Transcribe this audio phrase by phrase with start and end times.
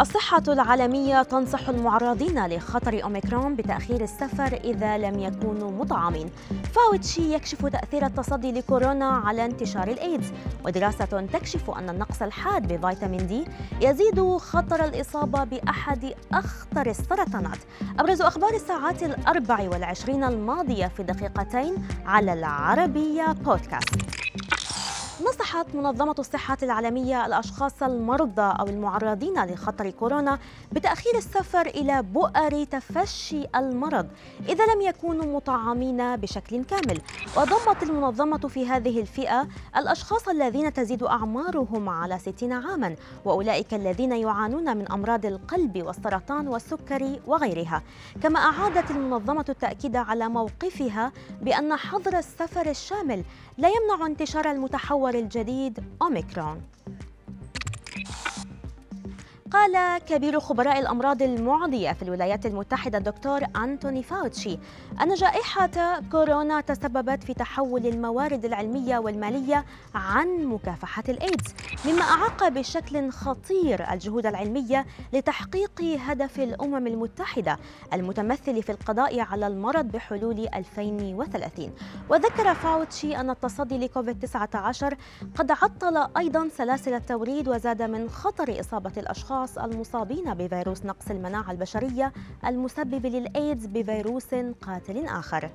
[0.00, 6.30] الصحة العالمية تنصح المعرضين لخطر أوميكرون بتأخير السفر إذا لم يكونوا مطعمين.
[6.74, 10.32] فاوتشي يكشف تأثير التصدي لكورونا على انتشار الإيدز.
[10.64, 13.44] ودراسة تكشف أن النقص الحاد بفيتامين دي
[13.80, 17.58] يزيد خطر الإصابة بأحد أخطر السرطانات.
[17.98, 23.96] أبرز أخبار الساعات الأربع والعشرين الماضية في دقيقتين على العربية بودكاست.
[25.24, 30.38] نصحت منظمة الصحة العالمية الأشخاص المرضى أو المعرضين لخطر كورونا
[30.72, 34.06] بتأخير السفر إلى بؤر تفشي المرض
[34.48, 37.00] إذا لم يكونوا مطعمين بشكل كامل.
[37.36, 44.76] وضمت المنظمة في هذه الفئة الأشخاص الذين تزيد أعمارهم على 60 عاما وأولئك الذين يعانون
[44.76, 47.82] من أمراض القلب والسرطان والسكري وغيرها.
[48.22, 53.24] كما أعادت المنظمة التأكيد على موقفها بأن حظر السفر الشامل
[53.58, 54.50] لا يمنع انتشار
[55.06, 56.62] المتحور الجديد أوميكرون.
[59.52, 64.58] قال كبير خبراء الأمراض المعدية في الولايات المتحدة الدكتور أنتوني فاوتشي
[65.02, 73.10] أن جائحة كورونا تسببت في تحول الموارد العلمية والمالية عن مكافحة الإيدز مما أعاق بشكل
[73.10, 77.58] خطير الجهود العلمية لتحقيق هدف الأمم المتحدة
[77.92, 81.72] المتمثل في القضاء على المرض بحلول 2030
[82.08, 84.96] وذكر فاوتشي أن التصدي لكوفيد 19
[85.38, 91.50] قد عطل أيضا سلاسل التوريد وزاد من خطر إصابة الأشخاص الأشخاص المصابين بفيروس نقص المناعة
[91.50, 92.12] البشرية
[92.46, 95.50] المسبب للإيدز بفيروس قاتل آخر.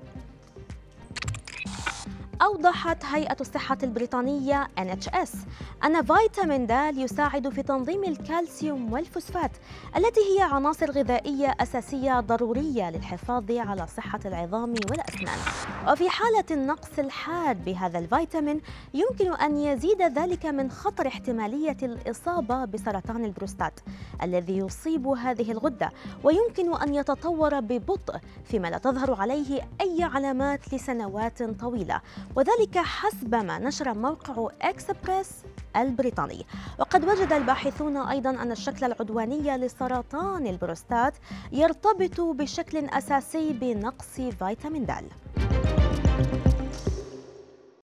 [2.41, 5.29] أوضحت هيئة الصحة البريطانية NHS
[5.85, 9.51] أن فيتامين د يساعد في تنظيم الكالسيوم والفوسفات
[9.97, 15.37] التي هي عناصر غذائية أساسية ضرورية للحفاظ على صحة العظام والأسنان.
[15.91, 18.61] وفي حالة النقص الحاد بهذا الفيتامين
[18.93, 23.79] يمكن أن يزيد ذلك من خطر احتمالية الإصابة بسرطان البروستات
[24.23, 25.91] الذي يصيب هذه الغدة
[26.23, 32.01] ويمكن أن يتطور ببطء فيما لا تظهر عليه أي علامات لسنوات طويلة.
[32.35, 35.29] وذلك حسب ما نشر موقع إكسبريس
[35.75, 36.45] البريطاني.
[36.79, 41.13] وقد وجد الباحثون أيضا أن الشكل العدواني لسرطان البروستات
[41.51, 44.91] يرتبط بشكل أساسي بنقص فيتامين د.